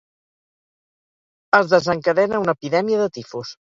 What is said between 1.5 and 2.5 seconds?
Es desencadena